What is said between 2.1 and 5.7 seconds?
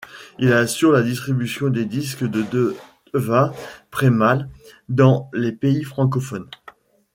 de Deva Premal dans les